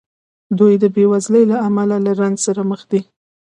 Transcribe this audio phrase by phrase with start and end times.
[0.57, 3.01] دوی د بېوزلۍ له امله له رنځ سره مخ دي.